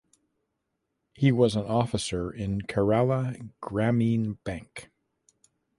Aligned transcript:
He 1.13 1.31
was 1.31 1.55
an 1.55 1.67
officer 1.67 2.31
in 2.31 2.61
Kerala 2.61 3.51
Grameen 3.61 4.39
Bank. 4.43 4.89